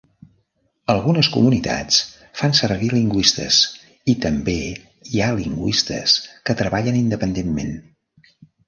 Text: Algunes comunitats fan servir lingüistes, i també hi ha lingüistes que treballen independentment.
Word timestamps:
Algunes 0.93 1.29
comunitats 1.35 1.99
fan 2.41 2.57
servir 2.61 2.89
lingüistes, 2.95 3.61
i 4.15 4.19
també 4.27 4.59
hi 5.13 5.23
ha 5.23 5.31
lingüistes 5.43 6.19
que 6.51 6.61
treballen 6.65 7.03
independentment. 7.07 7.81